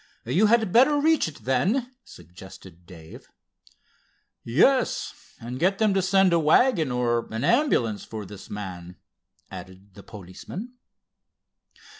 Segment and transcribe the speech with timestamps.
[0.25, 3.27] "You had better reach it, then," suggested Dave.
[4.43, 8.95] "Yes, and get them to send a wagon, or an ambulance, for this man,"
[9.51, 10.73] added the policeman.